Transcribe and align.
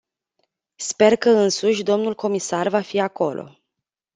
Sper 0.79 1.15
că 1.15 1.29
însuși 1.29 1.83
dl 1.83 2.11
comisarul 2.11 2.71
va 2.71 2.81
fi 2.81 2.99
acolo. 2.99 3.57